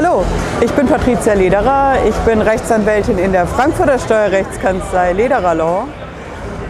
Hallo, 0.00 0.22
ich 0.60 0.70
bin 0.74 0.86
Patricia 0.86 1.32
Lederer. 1.32 1.94
Ich 2.08 2.14
bin 2.18 2.40
Rechtsanwältin 2.40 3.18
in 3.18 3.32
der 3.32 3.48
Frankfurter 3.48 3.98
Steuerrechtskanzlei 3.98 5.12
Lederer 5.12 5.56
Law. 5.56 5.88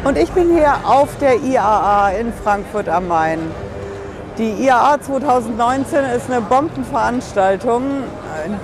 Und 0.04 0.16
ich 0.16 0.30
bin 0.30 0.50
hier 0.54 0.72
auf 0.82 1.10
der 1.20 1.34
IAA 1.34 2.12
in 2.12 2.32
Frankfurt 2.32 2.88
am 2.88 3.08
Main. 3.08 3.40
Die 4.38 4.64
IAA 4.64 5.02
2019 5.02 6.04
ist 6.16 6.30
eine 6.30 6.40
Bombenveranstaltung. 6.40 7.82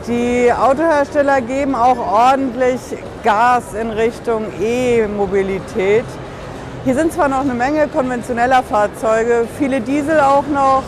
Die 0.08 0.50
Autohersteller 0.50 1.42
geben 1.42 1.74
auch 1.74 1.98
ordentlich 1.98 2.80
Gas 3.22 3.74
in 3.78 3.90
Richtung 3.90 4.46
E-Mobilität. 4.58 6.06
Hier 6.86 6.94
sind 6.94 7.12
zwar 7.12 7.28
noch 7.28 7.40
eine 7.40 7.52
Menge 7.52 7.86
konventioneller 7.88 8.62
Fahrzeuge, 8.62 9.46
viele 9.58 9.82
Diesel 9.82 10.20
auch 10.20 10.46
noch, 10.46 10.84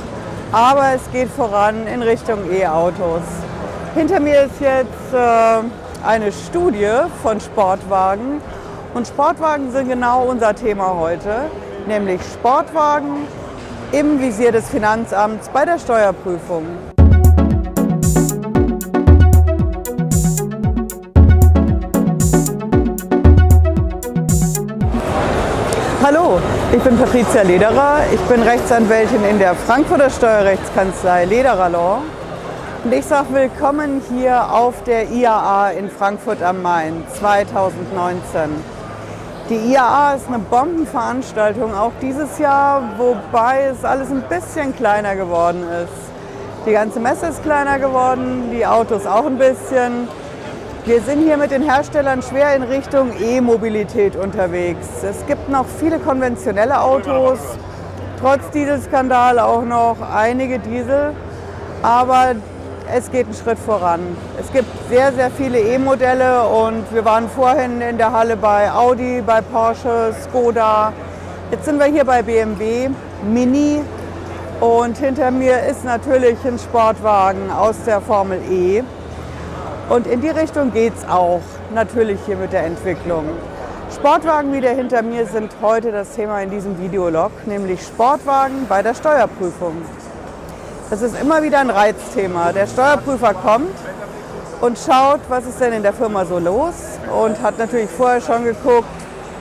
aber 0.50 0.94
es 0.94 1.02
geht 1.12 1.28
voran 1.28 1.86
in 1.86 2.00
Richtung 2.00 2.38
E-Autos. 2.50 3.20
Hinter 3.96 4.20
mir 4.20 4.42
ist 4.42 4.60
jetzt 4.60 5.14
äh, 5.14 6.06
eine 6.06 6.30
Studie 6.30 6.86
von 7.22 7.40
Sportwagen 7.40 8.42
und 8.92 9.06
Sportwagen 9.06 9.72
sind 9.72 9.88
genau 9.88 10.24
unser 10.24 10.54
Thema 10.54 10.94
heute, 10.98 11.48
nämlich 11.86 12.20
Sportwagen 12.34 13.26
im 13.92 14.20
Visier 14.20 14.52
des 14.52 14.68
Finanzamts 14.68 15.48
bei 15.48 15.64
der 15.64 15.78
Steuerprüfung. 15.78 16.66
Hallo, 26.04 26.38
ich 26.70 26.82
bin 26.82 26.98
Patricia 26.98 27.40
Lederer. 27.40 28.00
Ich 28.12 28.20
bin 28.28 28.42
Rechtsanwältin 28.42 29.24
in 29.24 29.38
der 29.38 29.54
Frankfurter 29.54 30.10
Steuerrechtskanzlei 30.10 31.24
Lederer 31.24 31.70
Law. 31.70 32.02
Und 32.86 32.92
ich 32.92 33.04
sage 33.04 33.26
willkommen 33.32 34.00
hier 34.14 34.52
auf 34.52 34.84
der 34.84 35.10
IAA 35.10 35.70
in 35.70 35.90
Frankfurt 35.90 36.40
am 36.40 36.62
Main 36.62 37.02
2019. 37.18 38.42
Die 39.50 39.72
IAA 39.72 40.14
ist 40.14 40.28
eine 40.28 40.38
Bombenveranstaltung, 40.38 41.74
auch 41.74 41.90
dieses 42.00 42.38
Jahr, 42.38 42.90
wobei 42.96 43.72
es 43.72 43.84
alles 43.84 44.12
ein 44.12 44.22
bisschen 44.28 44.76
kleiner 44.76 45.16
geworden 45.16 45.64
ist. 45.82 46.64
Die 46.64 46.70
ganze 46.70 47.00
Messe 47.00 47.26
ist 47.26 47.42
kleiner 47.42 47.80
geworden, 47.80 48.50
die 48.52 48.64
Autos 48.64 49.04
auch 49.04 49.26
ein 49.26 49.36
bisschen. 49.36 50.06
Wir 50.84 51.00
sind 51.00 51.24
hier 51.24 51.38
mit 51.38 51.50
den 51.50 51.62
Herstellern 51.62 52.22
schwer 52.22 52.54
in 52.54 52.62
Richtung 52.62 53.10
E-Mobilität 53.20 54.14
unterwegs. 54.14 54.86
Es 55.02 55.26
gibt 55.26 55.48
noch 55.48 55.66
viele 55.80 55.98
konventionelle 55.98 56.80
Autos, 56.80 57.40
trotz 58.20 58.48
Dieselskandal 58.50 59.40
auch 59.40 59.64
noch 59.64 59.96
einige 60.14 60.60
Diesel. 60.60 61.14
Aber 61.82 62.36
es 62.92 63.10
geht 63.10 63.26
einen 63.26 63.34
Schritt 63.34 63.58
voran. 63.58 64.00
Es 64.40 64.52
gibt 64.52 64.68
sehr, 64.88 65.12
sehr 65.12 65.30
viele 65.30 65.58
E-Modelle 65.58 66.46
und 66.46 66.84
wir 66.92 67.04
waren 67.04 67.28
vorhin 67.28 67.80
in 67.80 67.98
der 67.98 68.12
Halle 68.12 68.36
bei 68.36 68.70
Audi, 68.70 69.22
bei 69.24 69.40
Porsche, 69.40 70.14
Skoda. 70.24 70.92
Jetzt 71.50 71.64
sind 71.64 71.78
wir 71.78 71.86
hier 71.86 72.04
bei 72.04 72.22
BMW, 72.22 72.88
Mini 73.24 73.82
und 74.60 74.96
hinter 74.98 75.30
mir 75.30 75.60
ist 75.64 75.84
natürlich 75.84 76.38
ein 76.44 76.58
Sportwagen 76.58 77.50
aus 77.50 77.76
der 77.84 78.00
Formel 78.00 78.40
E. 78.50 78.82
Und 79.88 80.06
in 80.06 80.20
die 80.20 80.30
Richtung 80.30 80.72
geht 80.72 80.94
es 80.96 81.08
auch 81.08 81.42
natürlich 81.74 82.18
hier 82.26 82.36
mit 82.36 82.52
der 82.52 82.64
Entwicklung. 82.64 83.24
Sportwagen 83.94 84.52
wie 84.52 84.60
der 84.60 84.74
hinter 84.74 85.02
mir 85.02 85.26
sind 85.26 85.52
heute 85.62 85.92
das 85.92 86.14
Thema 86.14 86.40
in 86.40 86.50
diesem 86.50 86.78
Videolog, 86.80 87.30
nämlich 87.46 87.82
Sportwagen 87.82 88.66
bei 88.68 88.82
der 88.82 88.94
Steuerprüfung. 88.94 89.76
Das 90.88 91.02
ist 91.02 91.20
immer 91.20 91.42
wieder 91.42 91.58
ein 91.58 91.70
Reizthema. 91.70 92.52
Der 92.52 92.68
Steuerprüfer 92.68 93.34
kommt 93.34 93.74
und 94.60 94.78
schaut, 94.78 95.18
was 95.28 95.44
ist 95.44 95.60
denn 95.60 95.72
in 95.72 95.82
der 95.82 95.92
Firma 95.92 96.24
so 96.24 96.38
los 96.38 96.74
und 97.24 97.42
hat 97.42 97.58
natürlich 97.58 97.90
vorher 97.90 98.20
schon 98.20 98.44
geguckt, 98.44 98.86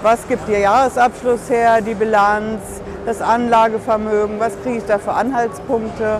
was 0.02 0.28
gibt 0.28 0.48
der 0.48 0.60
Jahresabschluss 0.60 1.48
her, 1.48 1.82
die 1.82 1.94
Bilanz, 1.94 2.62
das 3.06 3.22
Anlagevermögen, 3.22 4.40
was 4.40 4.54
kriege 4.64 4.78
ich 4.80 4.86
da 4.86 4.98
für 4.98 5.14
Anhaltspunkte. 5.14 6.20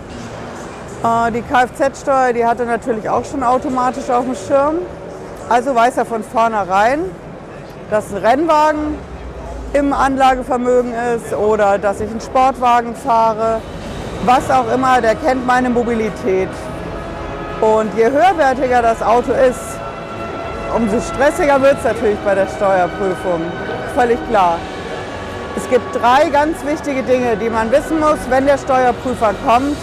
Äh, 1.02 1.32
die 1.32 1.42
Kfz-Steuer, 1.42 2.32
die 2.32 2.46
hat 2.46 2.60
er 2.60 2.66
natürlich 2.66 3.08
auch 3.08 3.24
schon 3.24 3.42
automatisch 3.42 4.08
auf 4.10 4.24
dem 4.24 4.36
Schirm. 4.36 4.76
Also 5.48 5.74
weiß 5.74 5.96
er 5.96 6.04
von 6.04 6.22
vornherein, 6.22 7.00
dass 7.90 8.12
ein 8.12 8.18
Rennwagen 8.18 8.96
im 9.72 9.92
Anlagevermögen 9.92 10.92
ist 11.16 11.34
oder 11.34 11.78
dass 11.78 12.00
ich 12.00 12.08
einen 12.08 12.20
Sportwagen 12.20 12.94
fahre 12.94 13.60
was 14.24 14.50
auch 14.50 14.72
immer, 14.72 15.00
der 15.00 15.14
kennt 15.14 15.46
meine 15.46 15.70
Mobilität. 15.70 16.48
Und 17.60 17.96
je 17.96 18.06
höherwertiger 18.06 18.82
das 18.82 19.02
Auto 19.02 19.32
ist, 19.32 19.78
umso 20.74 21.00
stressiger 21.00 21.60
wird 21.62 21.78
es 21.78 21.84
natürlich 21.84 22.18
bei 22.24 22.34
der 22.34 22.46
Steuerprüfung. 22.46 23.40
Völlig 23.94 24.18
klar. 24.28 24.58
Es 25.56 25.68
gibt 25.70 25.94
drei 25.94 26.28
ganz 26.28 26.64
wichtige 26.66 27.02
Dinge, 27.02 27.36
die 27.36 27.48
man 27.48 27.70
wissen 27.72 27.98
muss, 27.98 28.18
wenn 28.28 28.46
der 28.46 28.58
Steuerprüfer 28.58 29.34
kommt 29.46 29.76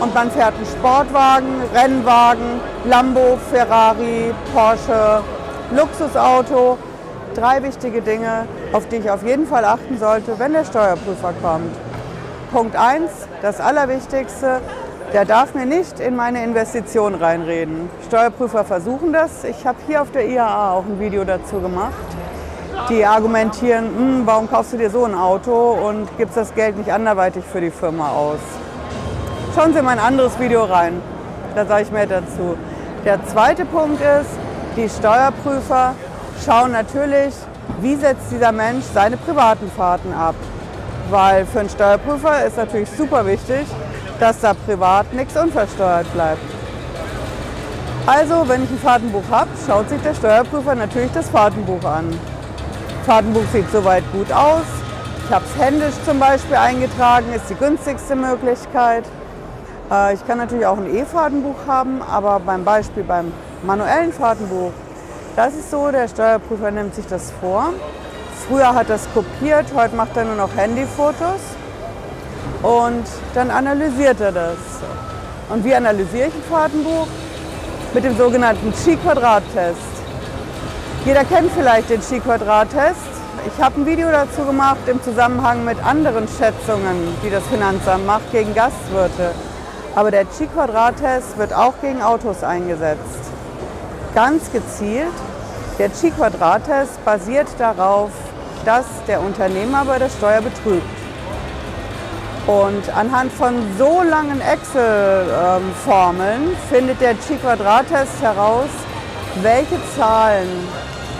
und 0.00 0.14
man 0.14 0.30
fährt 0.30 0.54
einen 0.54 0.66
Sportwagen, 0.66 1.62
Rennwagen, 1.74 2.60
Lambo, 2.84 3.38
Ferrari, 3.50 4.32
Porsche, 4.54 5.22
Luxusauto. 5.76 6.78
Drei 7.34 7.62
wichtige 7.62 8.00
Dinge, 8.00 8.46
auf 8.72 8.88
die 8.88 8.96
ich 8.96 9.10
auf 9.10 9.22
jeden 9.22 9.46
Fall 9.46 9.64
achten 9.64 9.98
sollte, 9.98 10.38
wenn 10.38 10.54
der 10.54 10.64
Steuerprüfer 10.64 11.34
kommt. 11.42 11.74
Punkt 12.52 12.74
1, 12.74 13.10
das 13.42 13.60
Allerwichtigste, 13.60 14.60
der 15.12 15.24
darf 15.24 15.54
mir 15.54 15.64
nicht 15.64 16.00
in 16.00 16.16
meine 16.16 16.42
Investition 16.44 17.14
reinreden. 17.14 17.88
Steuerprüfer 18.06 18.64
versuchen 18.64 19.12
das. 19.12 19.44
Ich 19.44 19.66
habe 19.66 19.78
hier 19.86 20.02
auf 20.02 20.10
der 20.10 20.28
IAA 20.28 20.72
auch 20.72 20.84
ein 20.84 21.00
Video 21.00 21.24
dazu 21.24 21.60
gemacht. 21.60 21.92
Die 22.90 23.04
argumentieren, 23.04 23.86
hm, 23.86 24.22
warum 24.26 24.48
kaufst 24.48 24.72
du 24.72 24.76
dir 24.76 24.90
so 24.90 25.04
ein 25.04 25.14
Auto 25.14 25.72
und 25.72 26.08
gibst 26.16 26.36
das 26.36 26.54
Geld 26.54 26.76
nicht 26.76 26.92
anderweitig 26.92 27.44
für 27.44 27.60
die 27.60 27.70
Firma 27.70 28.10
aus. 28.10 28.38
Schauen 29.54 29.72
Sie 29.72 29.80
in 29.80 29.84
mein 29.84 29.98
anderes 29.98 30.38
Video 30.38 30.64
rein, 30.64 31.00
da 31.54 31.64
sage 31.64 31.82
ich 31.82 31.90
mehr 31.90 32.06
dazu. 32.06 32.56
Der 33.04 33.24
zweite 33.26 33.64
Punkt 33.64 34.00
ist, 34.00 34.30
die 34.76 34.88
Steuerprüfer 34.88 35.94
schauen 36.44 36.72
natürlich, 36.72 37.34
wie 37.80 37.96
setzt 37.96 38.30
dieser 38.30 38.52
Mensch 38.52 38.84
seine 38.94 39.16
privaten 39.16 39.70
Fahrten 39.70 40.12
ab 40.12 40.34
weil 41.10 41.46
für 41.46 41.60
einen 41.60 41.68
Steuerprüfer 41.68 42.46
ist 42.46 42.56
natürlich 42.56 42.90
super 42.90 43.26
wichtig, 43.26 43.66
dass 44.20 44.40
da 44.40 44.54
privat 44.54 45.12
nichts 45.12 45.36
unversteuert 45.36 46.12
bleibt. 46.12 46.40
Also, 48.06 48.48
wenn 48.48 48.64
ich 48.64 48.70
ein 48.70 48.78
Fahrtenbuch 48.78 49.24
habe, 49.30 49.50
schaut 49.66 49.88
sich 49.88 50.00
der 50.00 50.14
Steuerprüfer 50.14 50.74
natürlich 50.74 51.12
das 51.12 51.28
Fahrtenbuch 51.28 51.84
an. 51.84 52.08
Das 52.10 53.06
Fahrtenbuch 53.06 53.44
sieht 53.52 53.70
soweit 53.70 54.04
gut 54.12 54.32
aus. 54.32 54.64
Ich 55.26 55.34
habe 55.34 55.44
es 55.44 55.62
händisch 55.62 55.94
zum 56.06 56.18
Beispiel 56.18 56.56
eingetragen, 56.56 57.26
ist 57.34 57.50
die 57.50 57.54
günstigste 57.54 58.16
Möglichkeit. 58.16 59.04
Äh, 59.90 60.14
ich 60.14 60.26
kann 60.26 60.38
natürlich 60.38 60.64
auch 60.64 60.78
ein 60.78 60.94
E-Fahrtenbuch 60.94 61.66
haben, 61.66 62.00
aber 62.02 62.40
beim 62.40 62.64
Beispiel 62.64 63.02
beim 63.02 63.32
manuellen 63.62 64.12
Fahrtenbuch, 64.12 64.72
das 65.36 65.54
ist 65.54 65.70
so, 65.70 65.90
der 65.90 66.08
Steuerprüfer 66.08 66.70
nimmt 66.70 66.94
sich 66.94 67.06
das 67.06 67.30
vor 67.40 67.74
Früher 68.48 68.74
hat 68.74 68.88
er 68.88 68.96
es 68.96 69.06
kopiert, 69.12 69.66
heute 69.74 69.94
macht 69.94 70.16
er 70.16 70.24
nur 70.24 70.34
noch 70.34 70.56
Handyfotos 70.56 71.40
und 72.62 73.04
dann 73.34 73.50
analysiert 73.50 74.20
er 74.22 74.32
das. 74.32 74.56
Und 75.50 75.64
wie 75.64 75.74
analysiere 75.74 76.28
ich 76.28 76.34
ein 76.34 76.42
Fahrtenbuch? 76.50 77.08
Mit 77.92 78.04
dem 78.04 78.16
sogenannten 78.16 78.72
Chi-Quadrat-Test. 78.72 79.78
Jeder 81.04 81.24
kennt 81.24 81.50
vielleicht 81.52 81.90
den 81.90 82.00
Chi-Quadrat-Test. 82.00 82.96
Ich 83.46 83.62
habe 83.62 83.80
ein 83.80 83.86
Video 83.86 84.10
dazu 84.10 84.44
gemacht 84.44 84.80
im 84.86 85.02
Zusammenhang 85.02 85.64
mit 85.66 85.82
anderen 85.84 86.26
Schätzungen, 86.26 87.16
die 87.22 87.30
das 87.30 87.44
Finanzamt 87.44 88.06
macht 88.06 88.32
gegen 88.32 88.54
Gastwirte. 88.54 89.32
Aber 89.94 90.10
der 90.10 90.24
Chi-Quadrat-Test 90.24 91.36
wird 91.36 91.52
auch 91.52 91.74
gegen 91.82 92.02
Autos 92.02 92.42
eingesetzt. 92.42 93.30
Ganz 94.14 94.50
gezielt. 94.52 95.06
Der 95.78 95.90
Chi-Quadrat-Test 95.92 97.04
basiert 97.04 97.48
darauf, 97.58 98.10
dass 98.64 98.86
der 99.06 99.20
Unternehmer 99.20 99.84
bei 99.84 99.98
der 99.98 100.08
Steuer 100.08 100.40
betrügt. 100.40 100.86
Und 102.46 102.96
anhand 102.96 103.30
von 103.32 103.54
so 103.76 104.02
langen 104.02 104.40
Excel-Formeln 104.40 106.56
findet 106.70 107.00
der 107.00 107.14
Chi-Quadrat-Test 107.14 108.22
heraus, 108.22 108.70
welche 109.42 109.76
Zahlen 109.96 110.48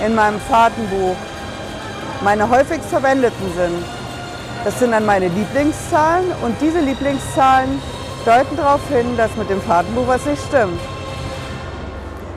in 0.04 0.14
meinem 0.14 0.40
Fahrtenbuch 0.40 1.16
meine 2.22 2.48
häufigst 2.48 2.88
verwendeten 2.88 3.52
sind. 3.54 3.84
Das 4.64 4.78
sind 4.78 4.92
dann 4.92 5.06
meine 5.06 5.28
Lieblingszahlen 5.28 6.32
und 6.42 6.60
diese 6.60 6.80
Lieblingszahlen 6.80 7.80
deuten 8.24 8.56
darauf 8.56 8.80
hin, 8.88 9.16
dass 9.16 9.34
mit 9.36 9.50
dem 9.50 9.60
Fahrtenbuch 9.60 10.06
was 10.06 10.24
nicht 10.24 10.42
stimmt. 10.48 10.80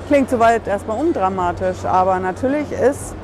Klingt 0.07 0.29
soweit 0.29 0.67
erstmal 0.67 0.97
undramatisch, 0.97 1.85
aber 1.85 2.19
natürlich 2.19 2.69
ist 2.71 3.15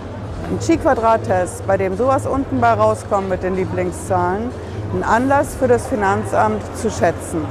ein 0.49 0.59
Chi-Quadrat-Test, 0.59 1.67
bei 1.67 1.77
dem 1.77 1.97
sowas 1.97 2.25
unten 2.25 2.61
bei 2.61 2.73
rauskommt 2.73 3.29
mit 3.29 3.43
den 3.43 3.55
Lieblingszahlen, 3.55 4.49
ein 4.93 5.03
Anlass 5.03 5.55
für 5.55 5.67
das 5.67 5.87
Finanzamt 5.87 6.61
zu 6.77 6.89
schätzen. 6.89 7.45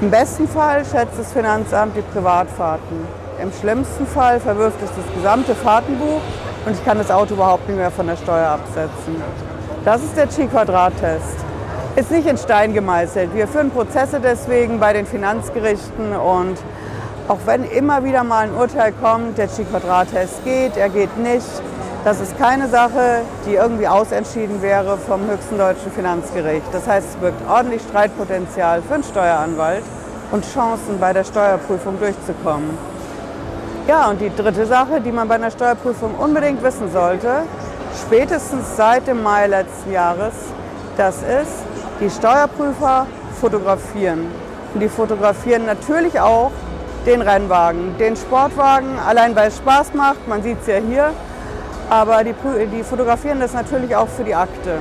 Im 0.00 0.10
besten 0.10 0.48
Fall 0.48 0.84
schätzt 0.84 1.18
das 1.18 1.32
Finanzamt 1.32 1.96
die 1.96 2.02
Privatfahrten. 2.02 3.06
Im 3.42 3.52
schlimmsten 3.52 4.06
Fall 4.06 4.40
verwirft 4.40 4.78
es 4.82 4.90
das 4.90 5.14
gesamte 5.14 5.54
Fahrtenbuch 5.54 6.20
und 6.66 6.72
ich 6.72 6.84
kann 6.84 6.98
das 6.98 7.10
Auto 7.10 7.34
überhaupt 7.34 7.68
nicht 7.68 7.78
mehr 7.78 7.90
von 7.90 8.06
der 8.06 8.16
Steuer 8.16 8.48
absetzen. 8.50 9.16
Das 9.84 10.02
ist 10.02 10.16
der 10.16 10.28
Chi-Quadrat-Test. 10.28 11.44
Ist 11.96 12.10
nicht 12.12 12.28
in 12.28 12.38
Stein 12.38 12.72
gemeißelt. 12.72 13.34
Wir 13.34 13.48
führen 13.48 13.70
Prozesse 13.70 14.20
deswegen 14.20 14.78
bei 14.78 14.92
den 14.92 15.06
Finanzgerichten 15.06 16.14
und 16.14 16.56
auch 17.30 17.38
wenn 17.46 17.62
immer 17.62 18.02
wieder 18.02 18.24
mal 18.24 18.48
ein 18.48 18.54
Urteil 18.56 18.92
kommt, 19.00 19.38
der 19.38 19.46
Chi-Quadrat-Test 19.46 20.44
geht, 20.44 20.76
er 20.76 20.88
geht 20.88 21.16
nicht, 21.16 21.46
das 22.02 22.20
ist 22.20 22.36
keine 22.36 22.66
Sache, 22.66 23.20
die 23.46 23.54
irgendwie 23.54 23.86
ausentschieden 23.86 24.60
wäre 24.62 24.98
vom 24.98 25.20
höchsten 25.30 25.56
deutschen 25.56 25.92
Finanzgericht. 25.92 26.66
Das 26.72 26.88
heißt, 26.88 27.10
es 27.10 27.14
birgt 27.16 27.40
ordentlich 27.48 27.82
Streitpotenzial 27.82 28.82
für 28.82 28.94
einen 28.94 29.04
Steueranwalt 29.04 29.84
und 30.32 30.44
Chancen 30.44 30.98
bei 30.98 31.12
der 31.12 31.22
Steuerprüfung 31.22 32.00
durchzukommen. 32.00 32.76
Ja, 33.86 34.10
und 34.10 34.20
die 34.20 34.34
dritte 34.34 34.66
Sache, 34.66 35.00
die 35.00 35.12
man 35.12 35.28
bei 35.28 35.36
einer 35.36 35.52
Steuerprüfung 35.52 36.16
unbedingt 36.16 36.64
wissen 36.64 36.90
sollte, 36.90 37.42
spätestens 38.06 38.76
seit 38.76 39.06
dem 39.06 39.22
Mai 39.22 39.46
letzten 39.46 39.92
Jahres, 39.92 40.34
das 40.96 41.18
ist, 41.18 41.62
die 42.00 42.10
Steuerprüfer 42.10 43.06
fotografieren. 43.40 44.26
Und 44.74 44.80
die 44.80 44.88
fotografieren 44.88 45.64
natürlich 45.64 46.18
auch 46.18 46.50
den 47.06 47.22
Rennwagen, 47.22 47.96
den 47.98 48.16
Sportwagen, 48.16 48.98
allein 48.98 49.34
weil 49.34 49.48
es 49.48 49.56
Spaß 49.56 49.94
macht, 49.94 50.28
man 50.28 50.42
sieht 50.42 50.60
es 50.60 50.66
ja 50.66 50.76
hier, 50.76 51.12
aber 51.88 52.22
die, 52.24 52.34
die, 52.72 52.82
fotografieren 52.82 53.40
das 53.40 53.54
natürlich 53.54 53.96
auch 53.96 54.08
für 54.08 54.24
die 54.24 54.34
Akte. 54.34 54.78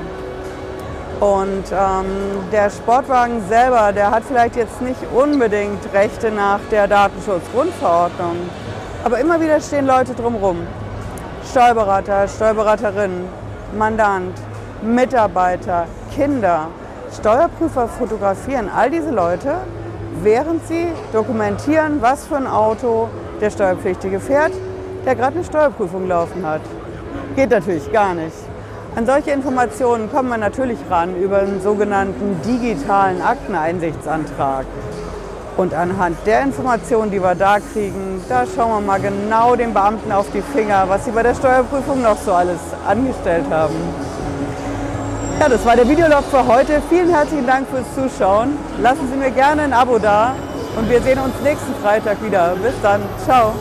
Und 1.20 1.66
ähm, 1.72 2.06
der 2.52 2.70
Sportwagen 2.70 3.42
selber, 3.50 3.92
der 3.92 4.12
hat 4.12 4.24
vielleicht 4.26 4.56
jetzt 4.56 4.82
nicht 4.82 5.00
unbedingt 5.14 5.80
Rechte 5.94 6.32
nach 6.32 6.60
der 6.72 6.88
Datenschutzgrundverordnung, 6.88 8.38
aber 9.04 9.20
immer 9.20 9.40
wieder 9.42 9.60
stehen 9.60 9.86
Leute 9.86 10.14
drumherum. 10.14 10.66
Steuerberater, 11.50 12.28
Steuerberaterin, 12.28 13.26
Mandant, 13.78 14.38
Mitarbeiter, 14.82 15.86
Kinder. 16.14 16.68
Steuerprüfer 17.18 17.88
fotografieren 17.88 18.70
all 18.74 18.90
diese 18.90 19.10
Leute, 19.10 19.56
während 20.24 20.66
sie 20.68 20.88
dokumentieren, 21.14 22.02
was 22.02 22.26
für 22.26 22.38
ein 22.38 22.48
Auto 22.48 23.10
der 23.42 23.50
Steuerpflichtige 23.50 24.20
fährt, 24.20 24.52
der 25.06 25.16
gerade 25.16 25.36
eine 25.36 25.46
Steuerprüfung 25.46 26.08
laufen 26.08 26.46
hat. 26.46 26.62
Geht 27.36 27.52
natürlich 27.52 27.92
gar 27.92 28.14
nicht. 28.14 28.36
An 28.96 29.06
solche 29.06 29.32
Informationen 29.32 30.12
kommt 30.12 30.30
man 30.30 30.40
natürlich 30.40 30.80
ran 30.90 31.16
über 31.16 31.40
einen 31.40 31.62
sogenannten 31.62 32.42
digitalen 32.46 33.22
Akteneinsichtsantrag. 33.22 34.66
Und 35.58 35.74
anhand 35.74 36.18
der 36.26 36.42
Informationen, 36.42 37.12
die 37.12 37.22
wir 37.22 37.36
da 37.36 37.60
kriegen, 37.60 38.22
da 38.30 38.46
schauen 38.46 38.72
wir 38.72 38.82
mal 38.82 39.00
genau 39.00 39.56
den 39.56 39.74
Beamten 39.74 40.12
auf 40.12 40.28
die 40.34 40.42
Finger, 40.42 40.86
was 40.88 41.06
sie 41.06 41.12
bei 41.12 41.22
der 41.22 41.36
Steuerprüfung 41.36 42.02
noch 42.02 42.18
so 42.18 42.34
alles 42.34 42.60
angestellt 42.88 43.46
haben. 43.52 43.76
Ja, 45.40 45.48
das 45.48 45.66
war 45.66 45.74
der 45.78 45.88
Videolog 45.88 46.26
für 46.30 46.46
heute. 46.46 46.82
Vielen 46.90 47.10
herzlichen 47.10 47.48
Dank 47.48 47.66
fürs 47.70 47.86
Zuschauen. 47.96 48.58
Lassen 48.82 49.08
Sie 49.10 49.16
mir 49.16 49.32
gerne 49.32 49.62
ein 49.62 49.72
Abo 49.72 49.98
da 49.98 50.36
und 50.76 50.90
wir 50.90 51.02
sehen 51.02 51.18
uns 51.18 51.34
nächsten 51.42 51.74
Freitag 51.82 52.22
wieder. 52.22 52.58
Bis 52.62 52.74
dann. 52.82 53.02
Ciao. 53.24 53.54